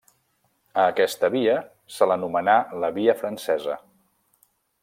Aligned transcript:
A 0.83 0.85
aquesta 0.93 1.29
via 1.35 1.59
se 1.97 2.09
l'anomenà 2.13 2.57
la 2.85 2.93
via 2.99 3.19
francesa. 3.23 3.81